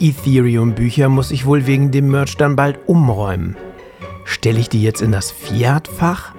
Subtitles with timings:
[0.00, 3.56] Die Ethereum-Bücher muss ich wohl wegen dem Merch dann bald umräumen.
[4.24, 6.34] Stelle ich die jetzt in das Fiat-Fach?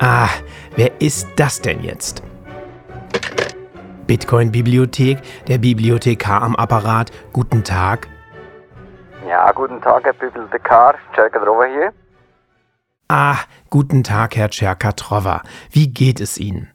[0.00, 0.28] Ah,
[0.74, 2.24] wer ist das denn jetzt?
[4.08, 7.12] Bitcoin-Bibliothek, der Bibliothekar am Apparat.
[7.32, 8.08] Guten Tag.
[9.28, 10.96] Ja, guten Tag, Herr Bibliothekar.
[11.14, 11.92] Czerka hier.
[13.06, 13.36] Ah,
[13.70, 15.42] guten Tag, Herr Tscherkatrowa.
[15.70, 16.71] Wie geht es Ihnen?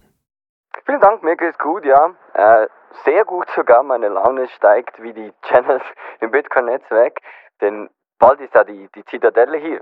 [0.88, 2.16] Vielen Dank, mir geht's gut, ja.
[2.34, 2.68] Äh,
[3.04, 5.84] sehr gut sogar, meine Laune steigt wie die Channels
[6.22, 7.20] im Bitcoin-Netzwerk,
[7.60, 9.82] denn bald ist ja die, die Zitadelle hier.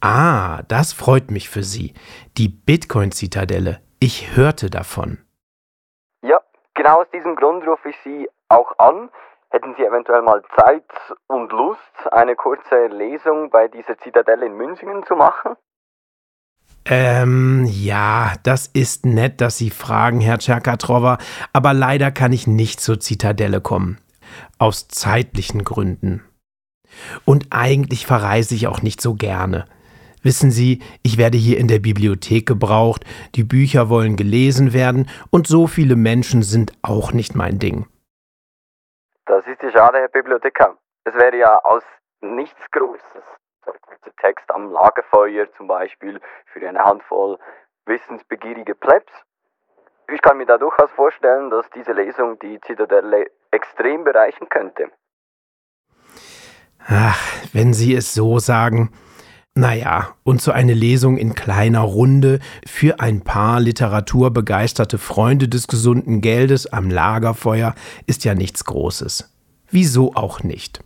[0.00, 1.94] Ah, das freut mich für Sie.
[2.38, 3.80] Die Bitcoin-Zitadelle.
[3.98, 5.18] Ich hörte davon.
[6.22, 6.40] Ja,
[6.74, 9.10] genau aus diesem Grund rufe ich Sie auch an.
[9.50, 10.88] Hätten Sie eventuell mal Zeit
[11.26, 15.56] und Lust, eine kurze Lesung bei dieser Zitadelle in Münzingen zu machen?
[16.86, 21.18] Ähm, ja, das ist nett, dass Sie fragen, Herr Tscherkatrowa,
[21.52, 23.98] aber leider kann ich nicht zur Zitadelle kommen.
[24.58, 26.22] Aus zeitlichen Gründen.
[27.24, 29.66] Und eigentlich verreise ich auch nicht so gerne.
[30.22, 35.46] Wissen Sie, ich werde hier in der Bibliothek gebraucht, die Bücher wollen gelesen werden und
[35.46, 37.86] so viele Menschen sind auch nicht mein Ding.
[39.26, 40.76] Das ist ja schade, Herr Bibliothekar.
[41.04, 41.82] Es wäre ja aus
[42.20, 43.24] nichts Großes.
[43.64, 46.20] So ein kurzer Text am Lagerfeuer zum Beispiel
[46.52, 47.38] für eine Handvoll
[47.86, 49.12] wissensbegierige Plebs.
[50.12, 54.90] Ich kann mir da durchaus vorstellen, dass diese Lesung die Zitadelle extrem bereichern könnte.
[56.86, 57.20] Ach,
[57.52, 58.92] wenn Sie es so sagen.
[59.54, 66.20] Naja, und so eine Lesung in kleiner Runde für ein paar literaturbegeisterte Freunde des gesunden
[66.20, 67.74] Geldes am Lagerfeuer
[68.06, 69.36] ist ja nichts Großes.
[69.68, 70.82] Wieso auch nicht?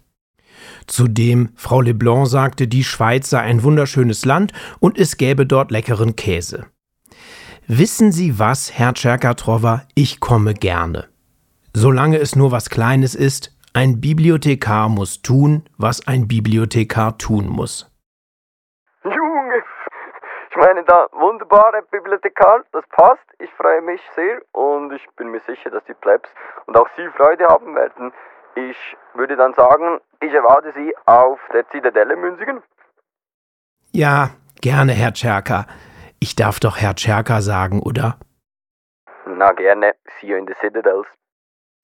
[0.86, 6.16] Zudem, Frau Leblanc sagte, die Schweiz sei ein wunderschönes Land und es gäbe dort leckeren
[6.16, 6.66] Käse.
[7.66, 11.08] Wissen Sie was, Herr Tscherkatrowa, ich komme gerne.
[11.72, 17.90] Solange es nur was Kleines ist, ein Bibliothekar muss tun, was ein Bibliothekar tun muss.
[19.02, 19.62] Junge,
[20.50, 23.24] ich meine da wunderbare Bibliothekar, das passt.
[23.38, 26.28] Ich freue mich sehr und ich bin mir sicher, dass die Plebs
[26.66, 28.12] und auch Sie Freude haben werden.
[28.54, 28.76] Ich
[29.14, 32.62] würde dann sagen, ich erwarte Sie auf der Zitadelle Münzigen.
[33.92, 34.30] Ja,
[34.60, 35.66] gerne, Herr Tscherka.
[36.20, 38.18] Ich darf doch Herr Tscherka sagen, oder?
[39.26, 41.06] Na gerne, see you in the Citadels.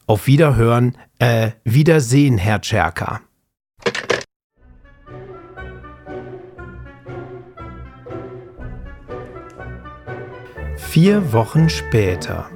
[0.06, 3.20] Auf Wiederhören, äh, Wiedersehen, Herr Tscherka.
[10.76, 12.50] Vier Wochen später.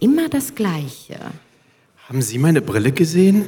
[0.00, 1.18] Immer das Gleiche.
[2.08, 3.46] Haben Sie meine Brille gesehen?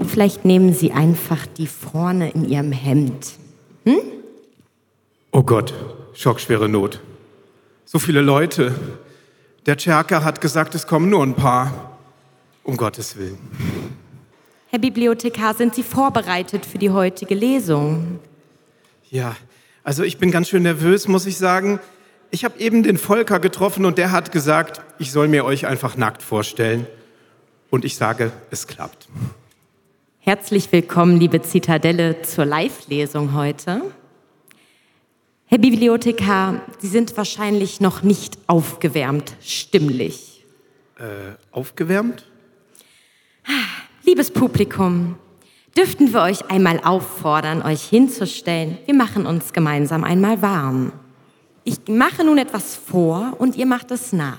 [0.00, 3.32] Vielleicht nehmen Sie einfach die vorne in Ihrem Hemd.
[5.32, 5.74] Oh Gott,
[6.14, 7.00] schockschwere Not.
[7.84, 8.74] So viele Leute.
[9.66, 11.98] Der Tscherka hat gesagt, es kommen nur ein paar.
[12.62, 13.38] Um Gottes Willen.
[14.68, 18.20] Herr Bibliothekar, sind Sie vorbereitet für die heutige Lesung?
[19.10, 19.36] Ja,
[19.82, 21.80] also ich bin ganz schön nervös, muss ich sagen.
[22.34, 25.96] Ich habe eben den Volker getroffen und der hat gesagt, ich soll mir euch einfach
[25.96, 26.88] nackt vorstellen.
[27.70, 29.06] Und ich sage, es klappt.
[30.18, 33.82] Herzlich willkommen, liebe Zitadelle, zur Live-Lesung heute.
[35.44, 40.44] Herr Bibliothekar, Sie sind wahrscheinlich noch nicht aufgewärmt stimmlich.
[40.98, 42.26] Äh, aufgewärmt?
[44.02, 45.14] Liebes Publikum,
[45.76, 48.78] dürften wir euch einmal auffordern, euch hinzustellen?
[48.86, 50.90] Wir machen uns gemeinsam einmal warm.
[51.64, 54.38] Ich mache nun etwas vor und ihr macht es nach.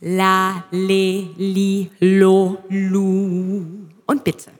[0.00, 3.62] La, le, li, lo, lu.
[4.04, 4.50] Und bitte.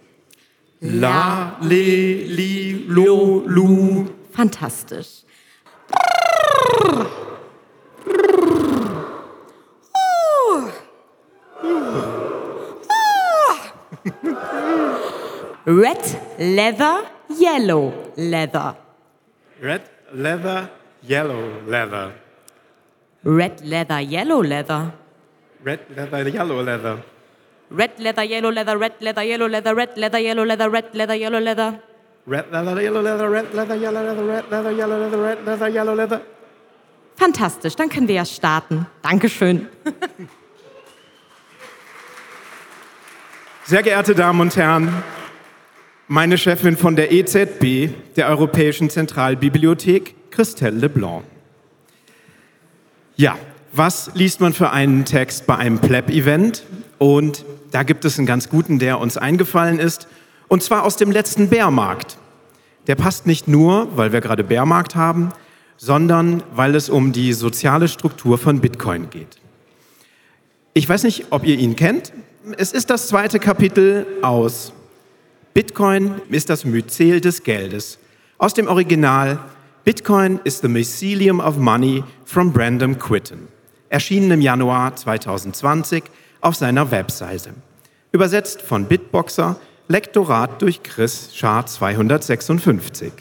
[0.81, 4.07] La, le, li, lo, lu.
[4.31, 5.25] Fantastisch.
[15.67, 18.77] Red leather, yellow leather.
[19.61, 19.83] Red
[20.13, 20.69] leather,
[21.03, 22.13] yellow leather.
[23.25, 24.93] Red Leather, Yellow Leather.
[25.63, 27.03] Red Leather, Yellow Leather.
[27.71, 31.39] Red Leather, Yellow Leather, Red Leather, Yellow Leather, Red Leather, Yellow Leather, Red Leather, Yellow
[31.39, 31.79] Leather.
[32.27, 35.95] Red Leather, Yellow Leather, Red Leather, Yellow Leather, Red Leather, Yellow Leather, Red Leather, Yellow
[35.95, 36.21] Leather.
[37.17, 38.87] Fantastisch, dann können wir ja starten.
[39.03, 39.69] Dankeschön.
[43.65, 44.93] Sehr geehrte Damen und Herren,
[46.09, 51.23] meine Chefin von der EZB, der Europäischen Zentralbibliothek, Christelle Leblanc.
[53.17, 53.37] Ja,
[53.73, 56.65] was liest man für einen Text bei einem Pleb-Event?
[56.99, 60.09] Und da gibt es einen ganz guten, der uns eingefallen ist,
[60.49, 62.19] und zwar aus dem letzten Bärmarkt.
[62.87, 65.31] Der passt nicht nur, weil wir gerade Bärmarkt haben,
[65.77, 69.39] sondern weil es um die soziale Struktur von Bitcoin geht.
[70.75, 72.13] Ich weiß nicht, ob ihr ihn kennt.
[72.57, 74.73] Es ist das zweite Kapitel aus
[75.55, 77.99] Bitcoin ist das Myzel des Geldes.
[78.39, 79.39] Aus dem Original
[79.85, 83.49] Bitcoin is the Mycelium of Money from Brandon Quitten.
[83.89, 86.05] Erschienen im Januar 2020
[86.41, 87.51] auf seiner Webseite.
[88.13, 89.57] Übersetzt von Bitboxer,
[89.89, 93.13] Lektorat durch Chris Schar 256.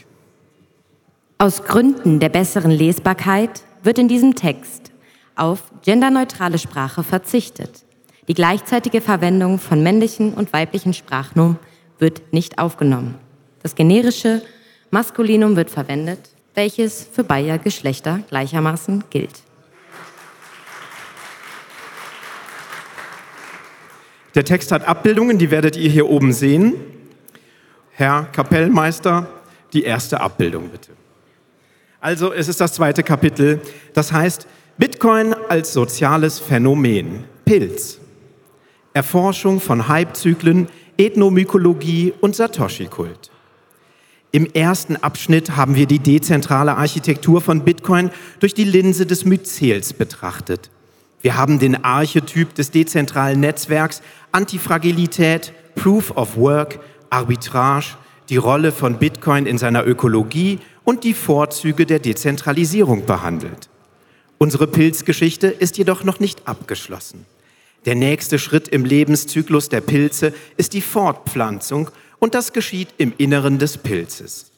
[1.40, 4.92] Aus Gründen der besseren Lesbarkeit wird in diesem Text
[5.36, 7.86] auf genderneutrale Sprache verzichtet.
[8.28, 11.58] Die gleichzeitige Verwendung von männlichen und weiblichen Sprachnomen
[11.98, 13.16] wird nicht aufgenommen.
[13.64, 14.44] Das generische
[14.92, 19.44] Maskulinum wird verwendet, welches für beide Geschlechter gleichermaßen gilt.
[24.36, 26.76] Der Text hat Abbildungen, die werdet ihr hier oben sehen.
[27.92, 29.28] Herr Kapellmeister,
[29.74, 30.92] die erste Abbildung bitte.
[32.00, 33.62] Also es ist das zweite Kapitel,
[33.94, 34.48] das heißt
[34.78, 38.00] Bitcoin als soziales Phänomen, Pilz.
[38.94, 43.32] Erforschung von Hypezyklen, Ethnomykologie und Satoshi-Kult.
[44.34, 49.92] Im ersten Abschnitt haben wir die dezentrale Architektur von Bitcoin durch die Linse des Myzels
[49.92, 50.70] betrachtet.
[51.22, 54.02] Wir haben den Archetyp des dezentralen Netzwerks,
[54.32, 56.80] Antifragilität, Proof of Work,
[57.10, 57.98] Arbitrage,
[58.30, 63.70] die Rolle von Bitcoin in seiner Ökologie und die Vorzüge der Dezentralisierung behandelt.
[64.38, 67.26] Unsere Pilzgeschichte ist jedoch noch nicht abgeschlossen.
[67.86, 71.90] Der nächste Schritt im Lebenszyklus der Pilze ist die Fortpflanzung
[72.22, 74.52] und das geschieht im Inneren des Pilzes.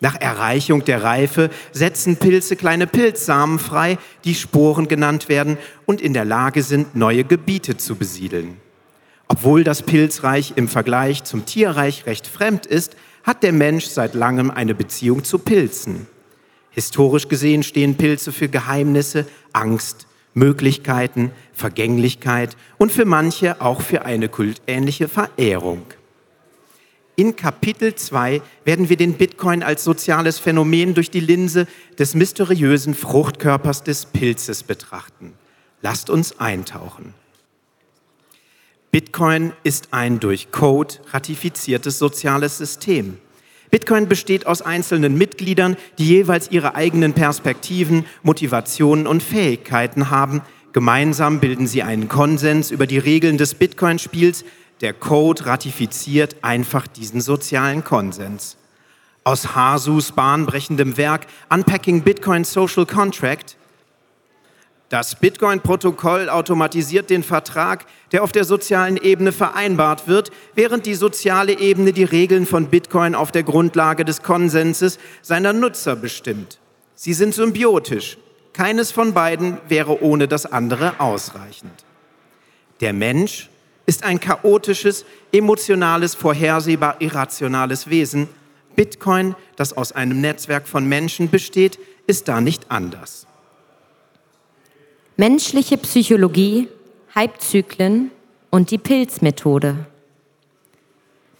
[0.00, 6.14] Nach Erreichung der Reife setzen Pilze kleine Pilzsamen frei, die Sporen genannt werden und in
[6.14, 8.56] der Lage sind, neue Gebiete zu besiedeln.
[9.28, 14.50] Obwohl das Pilzreich im Vergleich zum Tierreich recht fremd ist, hat der Mensch seit langem
[14.50, 16.06] eine Beziehung zu Pilzen.
[16.70, 24.30] Historisch gesehen stehen Pilze für Geheimnisse, Angst, Möglichkeiten, Vergänglichkeit und für manche auch für eine
[24.30, 25.82] kultähnliche Verehrung.
[27.20, 31.66] In Kapitel 2 werden wir den Bitcoin als soziales Phänomen durch die Linse
[31.98, 35.34] des mysteriösen Fruchtkörpers des Pilzes betrachten.
[35.82, 37.12] Lasst uns eintauchen.
[38.90, 43.18] Bitcoin ist ein durch Code ratifiziertes soziales System.
[43.70, 50.40] Bitcoin besteht aus einzelnen Mitgliedern, die jeweils ihre eigenen Perspektiven, Motivationen und Fähigkeiten haben.
[50.72, 54.42] Gemeinsam bilden sie einen Konsens über die Regeln des Bitcoin-Spiels.
[54.80, 58.56] Der Code ratifiziert einfach diesen sozialen Konsens.
[59.24, 63.56] Aus Hasus bahnbrechendem Werk Unpacking Bitcoin Social Contract
[64.90, 71.60] das Bitcoin-Protokoll automatisiert den Vertrag, der auf der sozialen Ebene vereinbart wird, während die soziale
[71.60, 76.58] Ebene die Regeln von Bitcoin auf der Grundlage des Konsenses seiner Nutzer bestimmt.
[76.96, 78.18] Sie sind symbiotisch.
[78.52, 81.84] Keines von beiden wäre ohne das andere ausreichend.
[82.80, 83.48] Der Mensch
[83.90, 88.28] ist ein chaotisches, emotionales, vorhersehbar irrationales Wesen.
[88.76, 93.26] Bitcoin, das aus einem Netzwerk von Menschen besteht, ist da nicht anders.
[95.16, 96.68] Menschliche Psychologie,
[97.14, 98.12] Hypezyklen
[98.50, 99.86] und die Pilzmethode.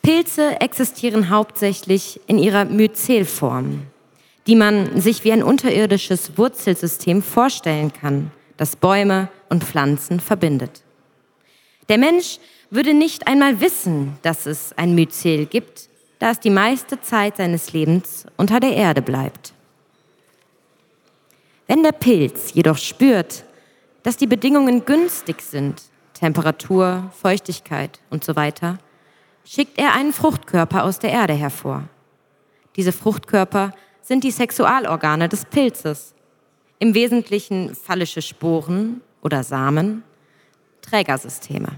[0.02, 3.82] Pilze existieren hauptsächlich in ihrer Myzelform,
[4.48, 10.82] die man sich wie ein unterirdisches Wurzelsystem vorstellen kann, das Bäume und Pflanzen verbindet.
[11.90, 12.38] Der Mensch
[12.70, 15.88] würde nicht einmal wissen, dass es ein Myzel gibt,
[16.20, 19.52] da es die meiste Zeit seines Lebens unter der Erde bleibt.
[21.66, 23.42] Wenn der Pilz jedoch spürt,
[24.04, 25.82] dass die Bedingungen günstig sind,
[26.14, 28.78] Temperatur, Feuchtigkeit und so weiter,
[29.44, 31.88] schickt er einen Fruchtkörper aus der Erde hervor.
[32.76, 36.14] Diese Fruchtkörper sind die Sexualorgane des Pilzes,
[36.78, 40.04] im Wesentlichen phallische Sporen oder Samen,
[40.80, 41.68] Trägersysteme.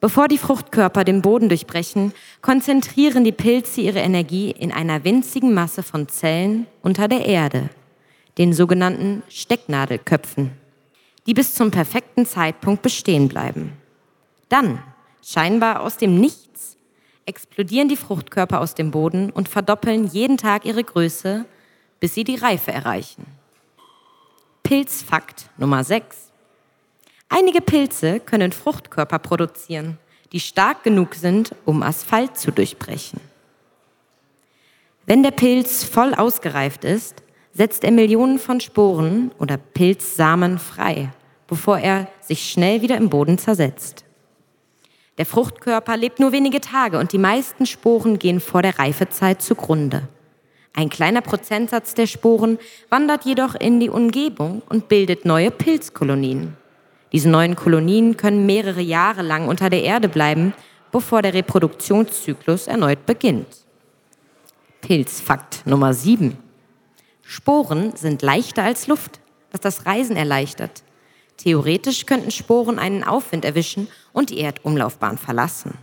[0.00, 5.82] Bevor die Fruchtkörper den Boden durchbrechen, konzentrieren die Pilze ihre Energie in einer winzigen Masse
[5.82, 7.68] von Zellen unter der Erde,
[8.38, 10.52] den sogenannten Stecknadelköpfen,
[11.26, 13.72] die bis zum perfekten Zeitpunkt bestehen bleiben.
[14.48, 14.82] Dann,
[15.20, 16.76] scheinbar aus dem Nichts,
[17.26, 21.44] explodieren die Fruchtkörper aus dem Boden und verdoppeln jeden Tag ihre Größe,
[21.98, 23.26] bis sie die Reife erreichen.
[24.62, 26.27] Pilzfakt Nummer 6.
[27.28, 29.98] Einige Pilze können Fruchtkörper produzieren,
[30.32, 33.20] die stark genug sind, um Asphalt zu durchbrechen.
[35.06, 41.10] Wenn der Pilz voll ausgereift ist, setzt er Millionen von Sporen oder Pilzsamen frei,
[41.46, 44.04] bevor er sich schnell wieder im Boden zersetzt.
[45.16, 50.08] Der Fruchtkörper lebt nur wenige Tage und die meisten Sporen gehen vor der Reifezeit zugrunde.
[50.74, 52.58] Ein kleiner Prozentsatz der Sporen
[52.90, 56.57] wandert jedoch in die Umgebung und bildet neue Pilzkolonien.
[57.12, 60.52] Diese neuen Kolonien können mehrere Jahre lang unter der Erde bleiben,
[60.92, 63.46] bevor der Reproduktionszyklus erneut beginnt.
[64.80, 66.36] Pilzfakt Nummer 7.
[67.22, 70.82] Sporen sind leichter als Luft, was das Reisen erleichtert.
[71.36, 75.74] Theoretisch könnten Sporen einen Aufwind erwischen und die Erdumlaufbahn verlassen.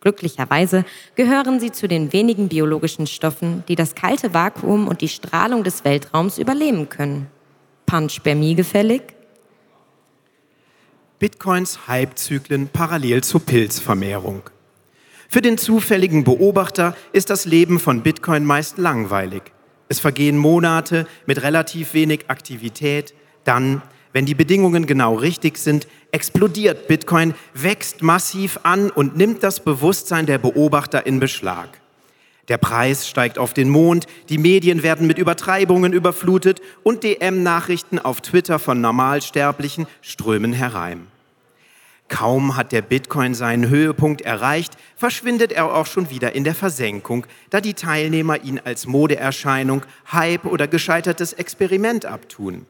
[0.00, 0.84] Glücklicherweise
[1.14, 5.84] gehören sie zu den wenigen biologischen Stoffen, die das kalte Vakuum und die Strahlung des
[5.84, 7.26] Weltraums überleben können.
[7.86, 9.02] Panspermie gefällig?
[11.20, 14.40] Bitcoins Hypezyklen parallel zur Pilzvermehrung.
[15.28, 19.42] Für den zufälligen Beobachter ist das Leben von Bitcoin meist langweilig.
[19.90, 23.12] Es vergehen Monate mit relativ wenig Aktivität,
[23.44, 23.82] dann,
[24.14, 30.24] wenn die Bedingungen genau richtig sind, explodiert Bitcoin, wächst massiv an und nimmt das Bewusstsein
[30.24, 31.82] der Beobachter in Beschlag.
[32.50, 38.20] Der Preis steigt auf den Mond, die Medien werden mit Übertreibungen überflutet und DM-Nachrichten auf
[38.20, 41.06] Twitter von Normalsterblichen strömen herein.
[42.08, 47.24] Kaum hat der Bitcoin seinen Höhepunkt erreicht, verschwindet er auch schon wieder in der Versenkung,
[47.50, 52.66] da die Teilnehmer ihn als Modeerscheinung, Hype oder gescheitertes Experiment abtun.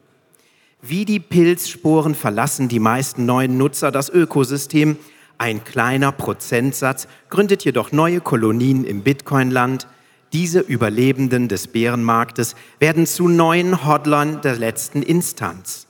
[0.83, 4.97] Wie die Pilzsporen verlassen die meisten neuen Nutzer das Ökosystem.
[5.41, 9.87] Ein kleiner Prozentsatz gründet jedoch neue Kolonien im Bitcoin-Land.
[10.33, 15.87] Diese Überlebenden des Bärenmarktes werden zu neuen Hodlern der letzten Instanz.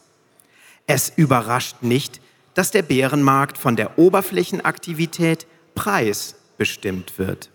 [0.87, 2.21] Es überrascht nicht,
[2.53, 7.49] dass der Bärenmarkt von der Oberflächenaktivität Preis bestimmt wird.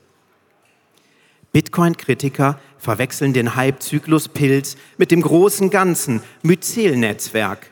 [1.52, 7.70] Bitcoin-Kritiker verwechseln den Hype-Zyklus Pilz mit dem großen Ganzen Myzel-Netzwerk.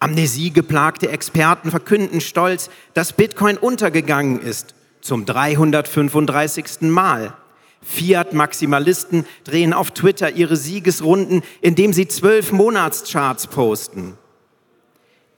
[0.00, 6.82] Amnesiegeplagte Experten verkünden stolz, dass Bitcoin untergegangen ist, zum 335.
[6.82, 7.34] Mal.
[7.82, 14.18] Fiat-Maximalisten drehen auf Twitter ihre Siegesrunden, indem sie zwölf Monatscharts posten.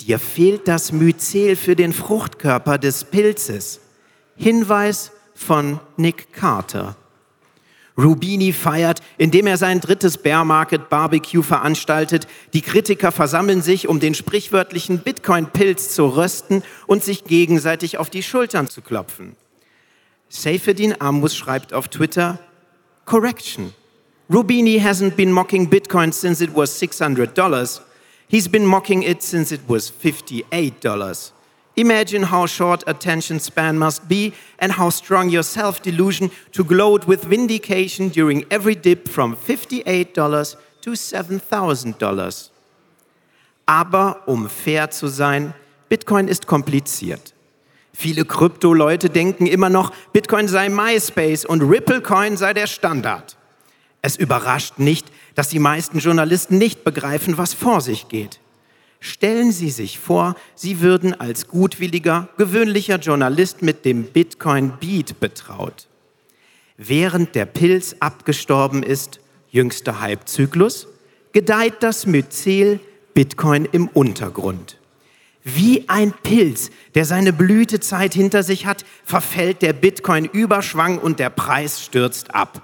[0.01, 3.81] Dir fehlt das Myzel für den Fruchtkörper des Pilzes.
[4.37, 6.97] Hinweis von Nick Carter.
[8.03, 12.27] Rubini feiert, indem er sein drittes Bear Market Barbecue veranstaltet.
[12.53, 18.23] Die Kritiker versammeln sich, um den sprichwörtlichen Bitcoin-Pilz zu rösten und sich gegenseitig auf die
[18.23, 19.37] Schultern zu klopfen.
[20.29, 22.39] Seyfedin Amus schreibt auf Twitter,
[23.05, 23.75] Correction.
[24.33, 27.81] Rubini hasn't been mocking Bitcoin since it was $600.
[28.29, 31.33] He's been mocking it since it was $58.
[31.77, 37.07] Imagine how short attention span must be and how strong your self delusion to gloat
[37.07, 42.51] with vindication during every dip from $58 to $7,000.
[43.67, 45.55] Aber um fair zu sein,
[45.89, 47.35] Bitcoin ist kompliziert.
[47.93, 53.37] Viele Krypto-Leute denken immer noch, Bitcoin sei MySpace und Ripplecoin sei der Standard.
[54.03, 58.41] Es überrascht nicht, dass die meisten Journalisten nicht begreifen, was vor sich geht.
[59.01, 65.89] Stellen Sie sich vor, Sie würden als gutwilliger, gewöhnlicher Journalist mit dem Bitcoin Beat betraut.
[66.77, 70.87] Während der Pilz abgestorben ist, jüngster Halbzyklus,
[71.33, 72.79] gedeiht das Myzel
[73.15, 74.79] Bitcoin im Untergrund.
[75.43, 81.83] Wie ein Pilz, der seine Blütezeit hinter sich hat, verfällt der Bitcoin-Überschwang und der Preis
[81.83, 82.63] stürzt ab.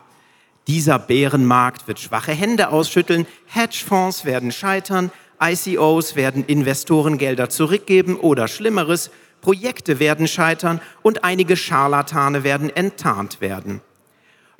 [0.67, 9.11] Dieser Bärenmarkt wird schwache Hände ausschütteln, Hedgefonds werden scheitern, ICOs werden Investorengelder zurückgeben oder Schlimmeres,
[9.41, 13.81] Projekte werden scheitern und einige Scharlatane werden enttarnt werden.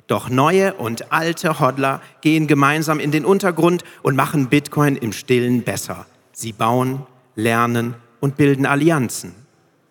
[0.07, 5.63] Doch neue und alte Hodler gehen gemeinsam in den Untergrund und machen Bitcoin im Stillen
[5.63, 6.05] besser.
[6.31, 7.05] Sie bauen,
[7.35, 9.35] lernen und bilden Allianzen,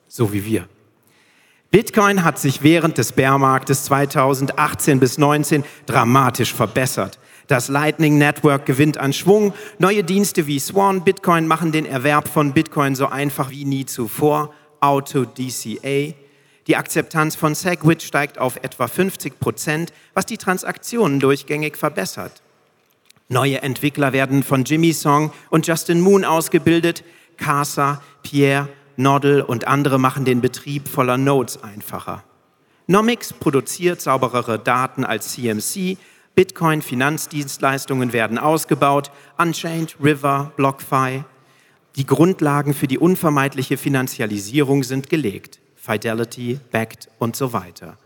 [0.08, 0.66] so wie wir.
[1.70, 7.18] Bitcoin hat sich während des Bärmarktes 2018 bis 2019 dramatisch verbessert.
[7.46, 9.54] Das Lightning Network gewinnt an Schwung.
[9.78, 14.52] Neue Dienste wie Swan Bitcoin machen den Erwerb von Bitcoin so einfach wie nie zuvor.
[14.80, 16.14] Auto DCA.
[16.66, 22.42] Die Akzeptanz von Segwit steigt auf etwa 50 Prozent, was die Transaktionen durchgängig verbessert.
[23.28, 27.04] Neue Entwickler werden von Jimmy Song und Justin Moon ausgebildet.
[27.36, 32.24] Casa, Pierre, Noddle und andere machen den Betrieb voller Nodes einfacher.
[32.88, 35.98] Nomics produziert sauberere Daten als CMC,
[36.36, 41.24] Bitcoin-Finanzdienstleistungen werden ausgebaut, Unchained, River, BlockFi.
[41.96, 45.60] Die Grundlagen für die unvermeidliche Finanzialisierung sind gelegt.
[45.76, 47.96] Fidelity, Backed und so weiter.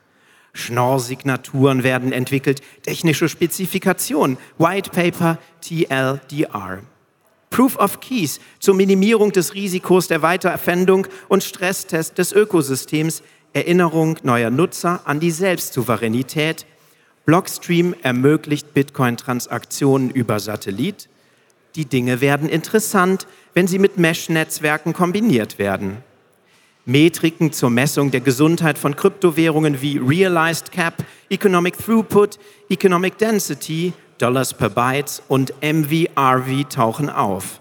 [0.53, 6.83] Schnorr-Signaturen werden entwickelt, technische Spezifikationen, White Paper, TLDR.
[7.51, 14.51] Proof of Keys zur Minimierung des Risikos der Weiterverwendung und Stresstest des Ökosystems, Erinnerung neuer
[14.51, 16.65] Nutzer an die Selbstsouveränität.
[17.27, 21.09] Blockstream ermöglicht Bitcoin-Transaktionen über Satellit.
[21.77, 25.99] Die Dinge werden interessant, wenn sie mit Mesh-Netzwerken kombiniert werden.
[26.87, 34.55] Metriken zur Messung der Gesundheit von Kryptowährungen wie Realized Cap, Economic Throughput, Economic Density, Dollars
[34.55, 37.61] per Bytes und MVRV tauchen auf.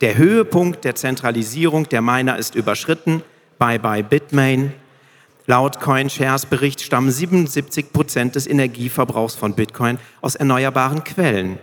[0.00, 3.22] Der Höhepunkt der Zentralisierung der Miner ist überschritten.
[3.58, 4.72] Bye bye Bitmain.
[5.46, 11.58] Laut CoinShares Bericht stammen 77 Prozent des Energieverbrauchs von Bitcoin aus erneuerbaren Quellen.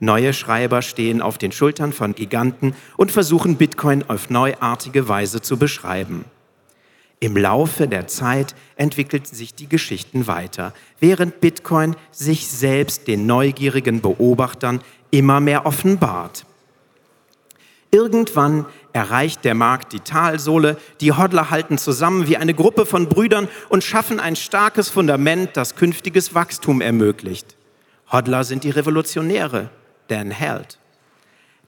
[0.00, 5.58] Neue Schreiber stehen auf den Schultern von Giganten und versuchen Bitcoin auf neuartige Weise zu
[5.58, 6.24] beschreiben.
[7.20, 14.00] Im Laufe der Zeit entwickelten sich die Geschichten weiter, während Bitcoin sich selbst den neugierigen
[14.00, 16.46] Beobachtern immer mehr offenbart.
[17.94, 23.48] Irgendwann erreicht der Markt die Talsohle, die Hodler halten zusammen wie eine Gruppe von Brüdern
[23.68, 27.54] und schaffen ein starkes Fundament, das künftiges Wachstum ermöglicht.
[28.10, 29.68] Hodler sind die Revolutionäre,
[30.08, 30.78] Dan Held.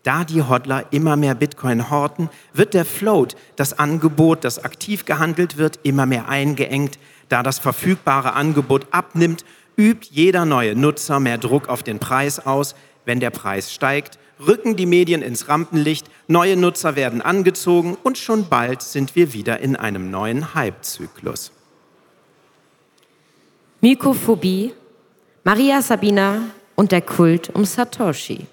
[0.02, 5.58] Da die Hodler immer mehr Bitcoin horten, wird der Float, das Angebot, das aktiv gehandelt
[5.58, 6.98] wird, immer mehr eingeengt.
[7.28, 9.44] Da das verfügbare Angebot abnimmt,
[9.76, 12.74] übt jeder neue Nutzer mehr Druck auf den Preis aus.
[13.04, 18.48] Wenn der Preis steigt, rücken die Medien ins Rampenlicht, neue Nutzer werden angezogen und schon
[18.48, 21.52] bald sind wir wieder in einem neuen Hype-Zyklus.
[23.80, 24.72] Mykophobie,
[25.44, 26.42] Maria Sabina
[26.74, 28.46] und der Kult um Satoshi.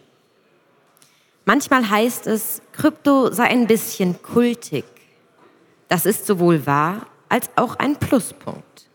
[1.45, 4.85] Manchmal heißt es, Krypto sei ein bisschen kultig.
[5.87, 8.87] Das ist sowohl wahr als auch ein Pluspunkt.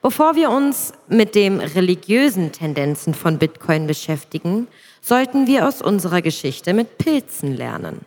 [0.00, 4.68] Bevor wir uns mit den religiösen Tendenzen von Bitcoin beschäftigen,
[5.04, 8.06] sollten wir aus unserer Geschichte mit Pilzen lernen.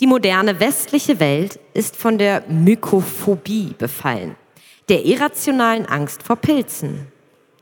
[0.00, 4.36] Die moderne westliche Welt ist von der Mykophobie befallen,
[4.90, 7.06] der irrationalen Angst vor Pilzen.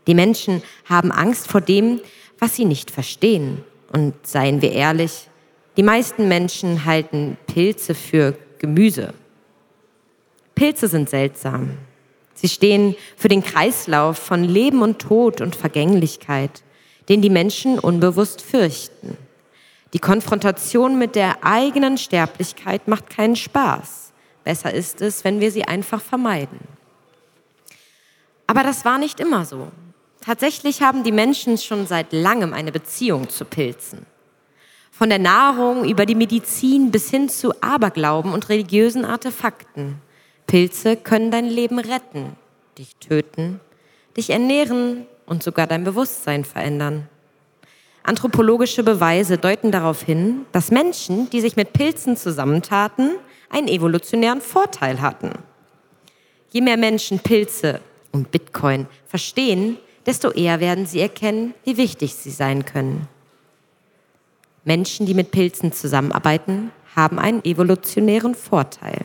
[0.09, 2.01] Die Menschen haben Angst vor dem,
[2.41, 3.63] was sie nicht verstehen.
[3.93, 5.29] Und seien wir ehrlich,
[5.77, 9.15] die meisten Menschen halten Pilze für Gemüse.
[10.57, 11.77] Pilze sind seltsam.
[12.35, 16.63] Sie stehen für den Kreislauf von Leben und Tod und Vergänglichkeit,
[17.11, 19.19] den die Menschen unbewusst fürchten.
[19.93, 24.13] Die Konfrontation mit der eigenen Sterblichkeit macht keinen Spaß.
[24.45, 26.61] Besser ist es, wenn wir sie einfach vermeiden.
[28.47, 29.69] Aber das war nicht immer so.
[30.25, 34.07] Tatsächlich haben die Menschen schon seit langem eine Beziehung zu Pilzen.
[34.93, 39.97] Von der Nahrung über die Medizin bis hin zu Aberglauben und religiösen Artefakten.
[40.47, 42.37] Pilze können dein Leben retten,
[42.79, 43.59] dich töten,
[44.17, 47.09] dich ernähren und sogar dein Bewusstsein verändern.
[48.03, 53.13] Anthropologische Beweise deuten darauf hin, dass Menschen, die sich mit Pilzen zusammentaten,
[53.49, 55.31] einen evolutionären Vorteil hatten.
[56.51, 62.31] Je mehr Menschen Pilze und Bitcoin verstehen, desto eher werden sie erkennen, wie wichtig sie
[62.31, 63.07] sein können.
[64.65, 69.05] Menschen, die mit Pilzen zusammenarbeiten, haben einen evolutionären Vorteil.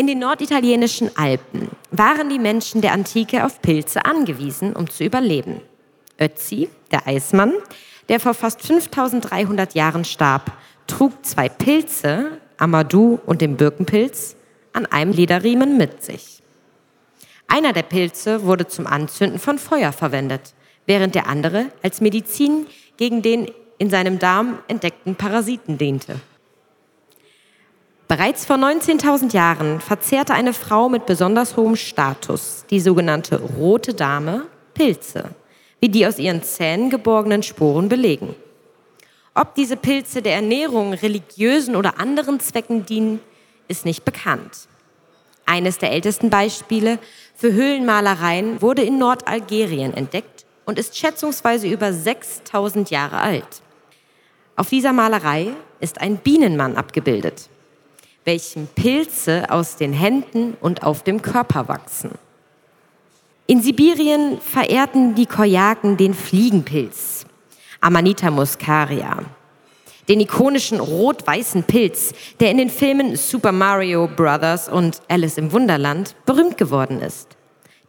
[0.00, 5.60] In den norditalienischen Alpen waren die Menschen der Antike auf Pilze angewiesen, um zu überleben.
[6.18, 7.52] Ötzi, der Eismann,
[8.08, 10.52] der vor fast 5300 Jahren starb,
[10.86, 14.36] trug zwei Pilze, Amadou und den Birkenpilz,
[14.72, 16.42] an einem Lederriemen mit sich.
[17.46, 20.54] Einer der Pilze wurde zum Anzünden von Feuer verwendet,
[20.86, 26.18] während der andere als Medizin gegen den in seinem Darm entdeckten Parasiten diente.
[28.10, 34.48] Bereits vor 19.000 Jahren verzehrte eine Frau mit besonders hohem Status, die sogenannte rote Dame,
[34.74, 35.26] Pilze,
[35.78, 38.34] wie die aus ihren Zähnen geborgenen Sporen belegen.
[39.32, 43.20] Ob diese Pilze der Ernährung, religiösen oder anderen Zwecken dienen,
[43.68, 44.66] ist nicht bekannt.
[45.46, 46.98] Eines der ältesten Beispiele
[47.36, 53.62] für Höhlenmalereien wurde in Nordalgerien entdeckt und ist schätzungsweise über 6000 Jahre alt.
[54.56, 57.48] Auf dieser Malerei ist ein Bienenmann abgebildet,
[58.24, 62.12] welchem Pilze aus den Händen und auf dem Körper wachsen.
[63.46, 67.26] In Sibirien verehrten die Koyaken den Fliegenpilz,
[67.80, 69.24] Amanita muscaria,
[70.08, 74.68] den ikonischen rot-weißen Pilz, der in den Filmen Super Mario Bros.
[74.68, 77.36] und Alice im Wunderland berühmt geworden ist.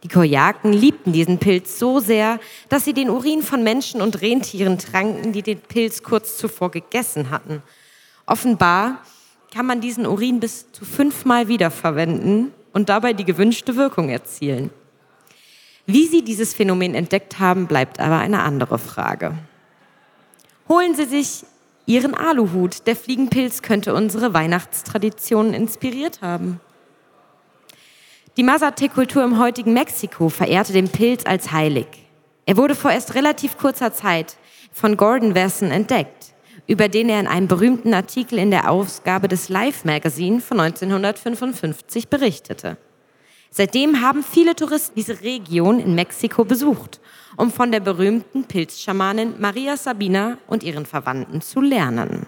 [0.02, 4.78] Die Koyaken liebten diesen Pilz so sehr, dass sie den Urin von Menschen und Rentieren
[4.78, 7.62] tranken, die den Pilz kurz zuvor gegessen hatten.
[8.26, 8.98] Offenbar
[9.52, 14.70] kann man diesen Urin bis zu fünfmal wiederverwenden und dabei die gewünschte Wirkung erzielen.
[15.86, 19.34] Wie Sie dieses Phänomen entdeckt haben, bleibt aber eine andere Frage.
[20.68, 21.44] Holen Sie sich
[21.84, 22.86] Ihren Aluhut.
[22.86, 26.60] Der Fliegenpilz könnte unsere Weihnachtstraditionen inspiriert haben.
[28.36, 31.86] Die Mazatec-Kultur im heutigen Mexiko verehrte den Pilz als heilig.
[32.46, 34.36] Er wurde vor erst relativ kurzer Zeit
[34.72, 36.31] von Gordon Wesson entdeckt,
[36.66, 42.08] über den er in einem berühmten Artikel in der Ausgabe des Life Magazine von 1955
[42.08, 42.76] berichtete.
[43.50, 47.00] Seitdem haben viele Touristen diese Region in Mexiko besucht,
[47.36, 52.26] um von der berühmten Pilzschamanin Maria Sabina und ihren Verwandten zu lernen.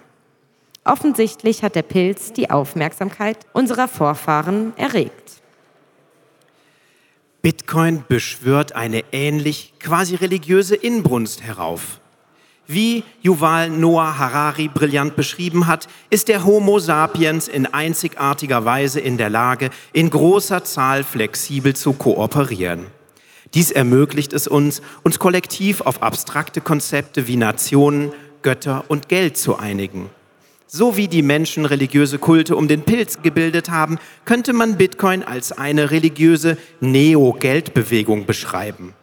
[0.84, 5.40] Offensichtlich hat der Pilz die Aufmerksamkeit unserer Vorfahren erregt.
[7.40, 12.00] Bitcoin beschwört eine ähnlich quasi religiöse Inbrunst herauf.
[12.66, 19.18] Wie Yuval Noah Harari brillant beschrieben hat, ist der Homo sapiens in einzigartiger Weise in
[19.18, 22.86] der Lage, in großer Zahl flexibel zu kooperieren.
[23.52, 29.58] Dies ermöglicht es uns, uns kollektiv auf abstrakte Konzepte wie Nationen, Götter und Geld zu
[29.58, 30.08] einigen.
[30.66, 35.52] So wie die Menschen religiöse Kulte um den Pilz gebildet haben, könnte man Bitcoin als
[35.52, 38.94] eine religiöse Neo-Geldbewegung beschreiben.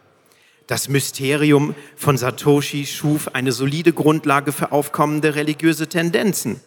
[0.72, 6.60] Das Mysterium von Satoshi schuf eine solide Grundlage für aufkommende religiöse Tendenzen.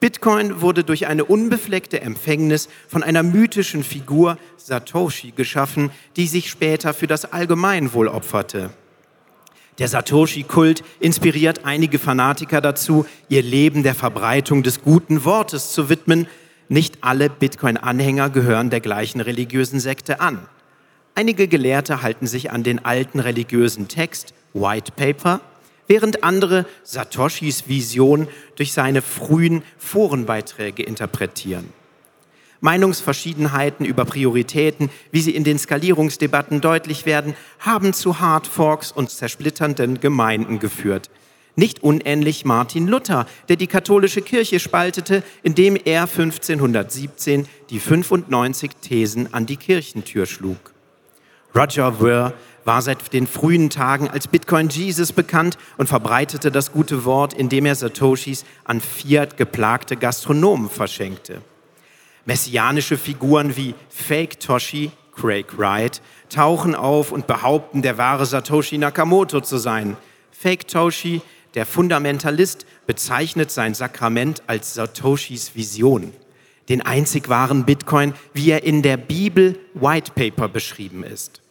[0.00, 6.94] Bitcoin wurde durch eine unbefleckte Empfängnis von einer mythischen Figur Satoshi geschaffen, die sich später
[6.94, 8.70] für das Allgemeinwohl opferte.
[9.78, 16.28] Der Satoshi-Kult inspiriert einige Fanatiker dazu, ihr Leben der Verbreitung des guten Wortes zu widmen.
[16.70, 20.48] Nicht alle Bitcoin-Anhänger gehören der gleichen religiösen Sekte an.
[21.14, 25.40] Einige Gelehrte halten sich an den alten religiösen Text, White Paper,
[25.86, 31.72] während andere Satoshis Vision durch seine frühen Forenbeiträge interpretieren.
[32.60, 40.00] Meinungsverschiedenheiten über Prioritäten, wie sie in den Skalierungsdebatten deutlich werden, haben zu Hardforks und zersplitternden
[40.00, 41.10] Gemeinden geführt.
[41.56, 49.34] Nicht unähnlich Martin Luther, der die katholische Kirche spaltete, indem er 1517 die 95 Thesen
[49.34, 50.72] an die Kirchentür schlug.
[51.54, 52.34] Roger Ver
[52.64, 57.66] war seit den frühen Tagen als Bitcoin Jesus bekannt und verbreitete das gute Wort, indem
[57.66, 61.42] er Satoshis an Fiat geplagte Gastronomen verschenkte.
[62.26, 69.40] Messianische Figuren wie Fake Toshi, Craig Wright, tauchen auf und behaupten, der wahre Satoshi Nakamoto
[69.40, 69.96] zu sein.
[70.30, 71.22] Fake Toshi,
[71.54, 76.12] der Fundamentalist, bezeichnet sein Sakrament als Satoshis Vision
[76.70, 81.42] den einzig wahren Bitcoin, wie er in der Bibel White Paper beschrieben ist.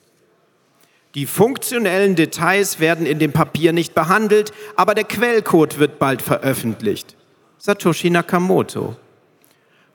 [1.14, 7.16] Die funktionellen Details werden in dem Papier nicht behandelt, aber der Quellcode wird bald veröffentlicht.
[7.58, 8.96] Satoshi Nakamoto.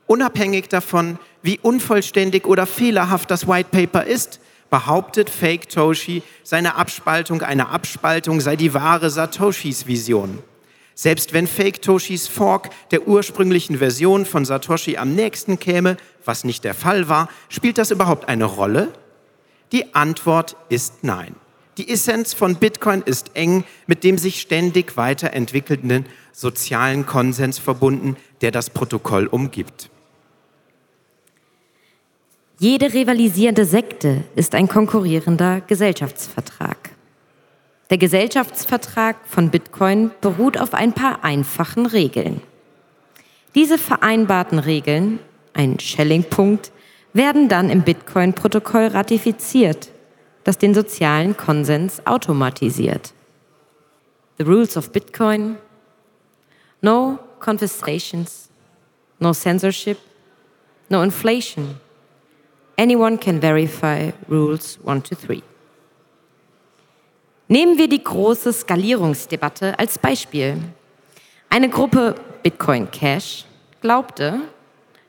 [0.07, 7.41] Unabhängig davon, wie unvollständig oder fehlerhaft das White Paper ist, behauptet Fake Toshi, seine Abspaltung
[7.41, 10.39] einer Abspaltung sei die wahre Satoshis Vision.
[10.97, 16.63] Selbst wenn Fake Toshis Fork der ursprünglichen Version von Satoshi am nächsten käme, was nicht
[16.63, 18.93] der Fall war, spielt das überhaupt eine Rolle?
[19.73, 21.35] Die Antwort ist nein.
[21.77, 28.51] Die Essenz von Bitcoin ist eng mit dem sich ständig weiterentwickelnden sozialen Konsens verbunden, der
[28.51, 29.89] das Protokoll umgibt.
[32.57, 36.84] Jede rivalisierende Sekte ist ein konkurrierender Gesellschaftsvertrag.
[37.91, 42.41] Der Gesellschaftsvertrag von Bitcoin beruht auf ein paar einfachen Regeln.
[43.53, 45.19] Diese vereinbarten Regeln,
[45.53, 46.71] ein Schelling-Punkt,
[47.13, 49.89] werden dann im Bitcoin-Protokoll ratifiziert,
[50.43, 53.13] das den sozialen Konsens automatisiert.
[54.37, 55.57] The rules of Bitcoin.
[56.81, 58.49] No confiscations,
[59.19, 59.97] no censorship,
[60.89, 61.79] no inflation.
[62.77, 65.41] Anyone can verify rules 1 to 3.
[67.47, 70.57] Nehmen wir die große Skalierungsdebatte als Beispiel.
[71.47, 73.45] Eine Gruppe Bitcoin Cash
[73.81, 74.41] glaubte,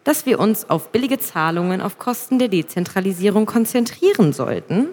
[0.04, 4.88] dass wir uns auf billige Zahlungen auf Kosten der Dezentralisierung konzentrieren sollten,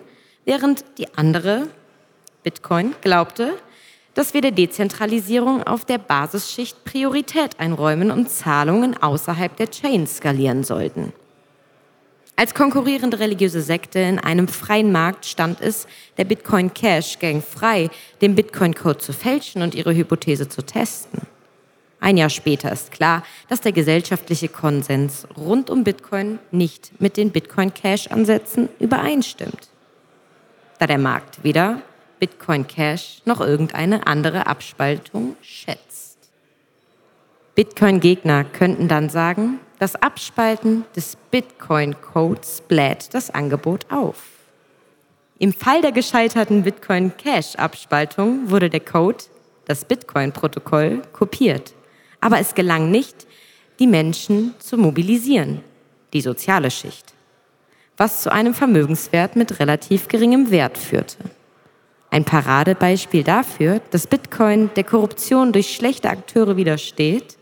[0.45, 1.67] während die andere
[2.43, 3.55] Bitcoin glaubte,
[4.13, 10.63] dass wir der Dezentralisierung auf der Basisschicht Priorität einräumen und Zahlungen außerhalb der Chain skalieren
[10.63, 11.11] sollten.
[12.35, 15.85] Als konkurrierende religiöse Sekte in einem freien Markt stand es
[16.17, 17.91] der Bitcoin Cash Gang frei,
[18.21, 21.21] den Bitcoin Code zu fälschen und ihre Hypothese zu testen.
[21.99, 27.31] Ein Jahr später ist klar, dass der gesellschaftliche Konsens rund um Bitcoin nicht mit den
[27.31, 29.69] Bitcoin Cash Ansätzen übereinstimmt.
[30.79, 31.81] Da der Markt weder
[32.19, 36.17] Bitcoin Cash noch irgendeine andere Abspaltung schätzt.
[37.55, 44.15] Bitcoin-Gegner könnten dann sagen, das Abspalten des Bitcoin-Codes bläht das Angebot auf.
[45.39, 49.25] Im Fall der gescheiterten Bitcoin-Cash-Abspaltung wurde der Code,
[49.65, 51.73] das Bitcoin-Protokoll, kopiert.
[52.21, 53.27] Aber es gelang nicht,
[53.77, 55.59] die Menschen zu mobilisieren,
[56.13, 57.13] die soziale Schicht,
[57.97, 61.17] was zu einem Vermögenswert mit relativ geringem Wert führte.
[62.09, 67.37] Ein Paradebeispiel dafür, dass Bitcoin der Korruption durch schlechte Akteure widersteht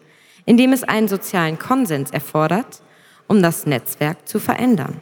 [0.46, 2.82] indem es einen sozialen Konsens erfordert,
[3.28, 5.00] um das Netzwerk zu verändern.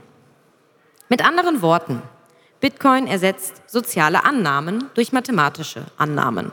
[1.07, 2.01] Mit anderen Worten,
[2.59, 6.51] Bitcoin ersetzt soziale Annahmen durch mathematische Annahmen.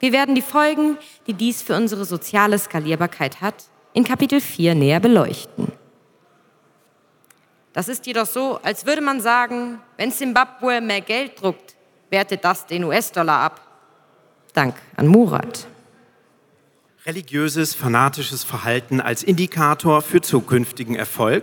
[0.00, 3.64] Wir werden die Folgen, die dies für unsere soziale Skalierbarkeit hat,
[3.94, 5.72] in Kapitel 4 näher beleuchten.
[7.72, 11.76] Das ist jedoch so, als würde man sagen, wenn Zimbabwe mehr Geld druckt,
[12.10, 13.60] wertet das den US-Dollar ab.
[14.52, 15.66] Dank an Murat
[17.08, 21.42] religiöses, fanatisches Verhalten als Indikator für zukünftigen Erfolg?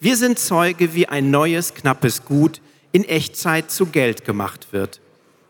[0.00, 5.00] Wir sind Zeuge, wie ein neues, knappes Gut in Echtzeit zu Geld gemacht wird.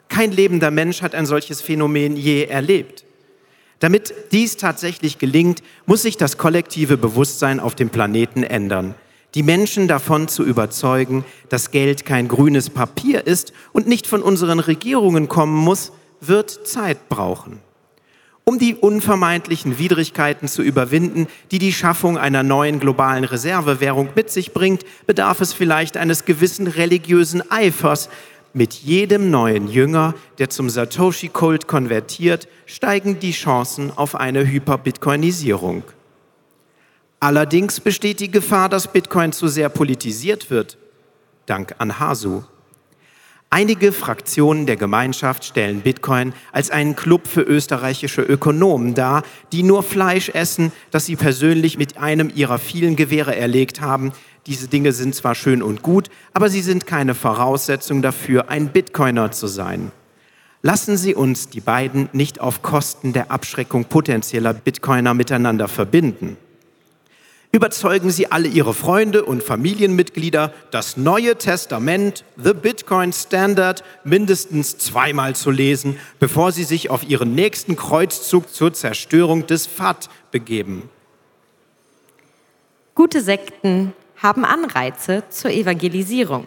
[0.09, 3.07] Kein lebender Mensch hat ein solches Phänomen je erlebt.
[3.79, 8.95] Damit dies tatsächlich gelingt, muss sich das kollektive Bewusstsein auf dem Planeten ändern.
[9.35, 14.59] Die Menschen davon zu überzeugen, dass Geld kein grünes Papier ist und nicht von unseren
[14.59, 17.63] Regierungen kommen muss, wird Zeit brauchen.
[18.49, 24.55] Um die unvermeidlichen Widrigkeiten zu überwinden, die die Schaffung einer neuen globalen Reservewährung mit sich
[24.55, 28.09] bringt, bedarf es vielleicht eines gewissen religiösen Eifers.
[28.55, 35.83] Mit jedem neuen Jünger, der zum Satoshi-Kult konvertiert, steigen die Chancen auf eine Hyperbitcoinisierung.
[37.21, 40.79] Allerdings besteht die Gefahr, dass Bitcoin zu sehr politisiert wird.
[41.45, 42.45] Dank an Hasu.
[43.51, 49.83] Einige Fraktionen der Gemeinschaft stellen Bitcoin als einen Club für österreichische Ökonomen dar, die nur
[49.83, 54.13] Fleisch essen, das sie persönlich mit einem ihrer vielen Gewehre erlegt haben.
[54.47, 59.31] Diese Dinge sind zwar schön und gut, aber sie sind keine Voraussetzung dafür, ein Bitcoiner
[59.31, 59.93] zu sein.
[60.61, 66.37] Lassen Sie uns die beiden nicht auf Kosten der Abschreckung potenzieller Bitcoiner miteinander verbinden.
[67.51, 75.35] Überzeugen Sie alle Ihre Freunde und Familienmitglieder, das Neue Testament, The Bitcoin Standard, mindestens zweimal
[75.35, 80.91] zu lesen, bevor Sie sich auf Ihren nächsten Kreuzzug zur Zerstörung des FAT begeben.
[82.95, 86.47] Gute Sekten haben Anreize zur Evangelisierung.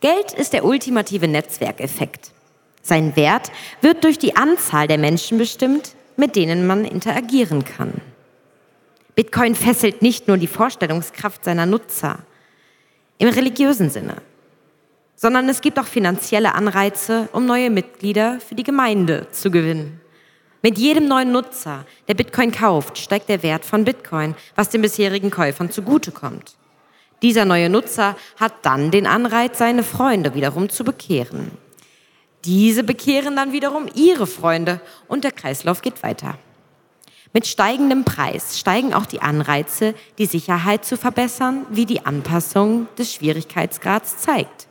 [0.00, 2.30] Geld ist der ultimative Netzwerkeffekt.
[2.80, 3.50] Sein Wert
[3.82, 8.00] wird durch die Anzahl der Menschen bestimmt, mit denen man interagieren kann.
[9.16, 12.18] Bitcoin fesselt nicht nur die Vorstellungskraft seiner Nutzer
[13.16, 14.16] im religiösen Sinne,
[15.14, 20.02] sondern es gibt auch finanzielle Anreize, um neue Mitglieder für die Gemeinde zu gewinnen.
[20.60, 25.30] Mit jedem neuen Nutzer, der Bitcoin kauft, steigt der Wert von Bitcoin, was den bisherigen
[25.30, 26.54] Käufern zugutekommt.
[27.22, 31.52] Dieser neue Nutzer hat dann den Anreiz, seine Freunde wiederum zu bekehren.
[32.44, 36.38] Diese bekehren dann wiederum ihre Freunde und der Kreislauf geht weiter.
[37.36, 43.12] Mit steigendem Preis steigen auch die Anreize, die Sicherheit zu verbessern, wie die Anpassung des
[43.12, 44.66] Schwierigkeitsgrads zeigt.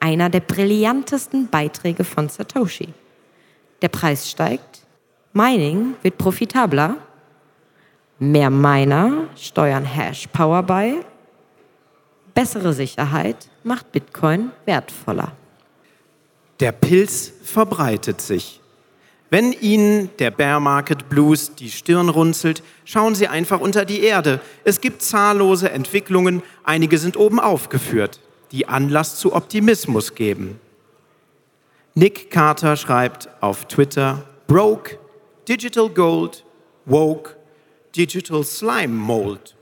[0.00, 2.94] Einer der brillantesten Beiträge von Satoshi.
[3.82, 4.86] Der Preis steigt,
[5.34, 6.96] Mining wird profitabler,
[8.18, 10.94] mehr Miner steuern Hash Power bei,
[12.32, 15.32] bessere Sicherheit macht Bitcoin wertvoller.
[16.60, 18.62] Der Pilz verbreitet sich.
[19.28, 24.40] Wenn Ihnen der Bear Market Blues die Stirn runzelt, schauen Sie einfach unter die Erde.
[24.62, 28.20] Es gibt zahllose Entwicklungen, einige sind oben aufgeführt,
[28.52, 30.60] die Anlass zu Optimismus geben.
[31.94, 34.98] Nick Carter schreibt auf Twitter, Broke,
[35.48, 36.44] Digital Gold,
[36.84, 37.34] Woke,
[37.96, 39.56] Digital Slime Mold.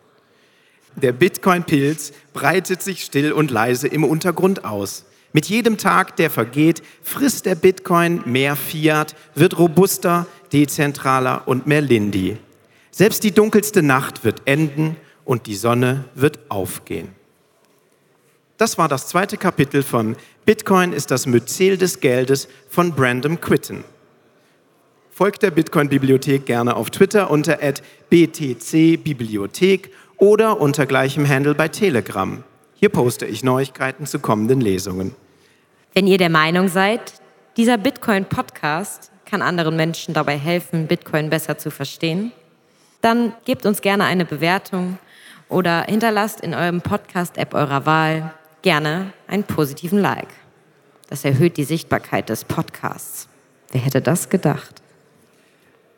[0.96, 5.04] Der Bitcoin-Pilz breitet sich still und leise im Untergrund aus.
[5.36, 11.80] Mit jedem Tag, der vergeht, frisst der Bitcoin mehr Fiat, wird robuster, dezentraler und mehr
[11.80, 12.36] Lindy.
[12.92, 17.08] Selbst die dunkelste Nacht wird enden und die Sonne wird aufgehen.
[18.58, 23.82] Das war das zweite Kapitel von Bitcoin ist das Myzel des Geldes von Brandon Quitten.
[25.10, 27.58] Folgt der Bitcoin-Bibliothek gerne auf Twitter unter
[28.08, 32.44] btcbibliothek oder unter gleichem Handle bei Telegram.
[32.74, 35.16] Hier poste ich Neuigkeiten zu kommenden Lesungen.
[35.96, 37.14] Wenn ihr der Meinung seid,
[37.56, 42.32] dieser Bitcoin-Podcast kann anderen Menschen dabei helfen, Bitcoin besser zu verstehen,
[43.00, 44.98] dann gebt uns gerne eine Bewertung
[45.48, 50.34] oder hinterlasst in eurem Podcast-App eurer Wahl gerne einen positiven Like.
[51.10, 53.28] Das erhöht die Sichtbarkeit des Podcasts.
[53.70, 54.82] Wer hätte das gedacht?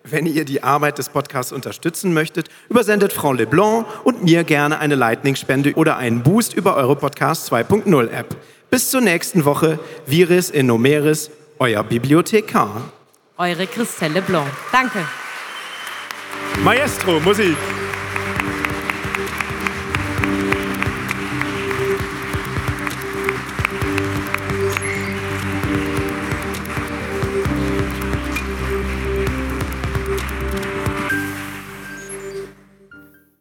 [0.05, 4.95] Wenn ihr die Arbeit des Podcasts unterstützen möchtet, übersendet Frau Leblanc und mir gerne eine
[4.95, 8.37] Lightning-Spende oder einen Boost über eure Podcast 2.0 App.
[8.77, 9.79] Bis zur nächsten Woche.
[10.05, 12.93] Viris in Numeris, euer Bibliothekar.
[13.39, 14.51] Eure Christelle Blanc.
[14.71, 14.99] Danke.
[16.63, 17.57] Maestro, Musik.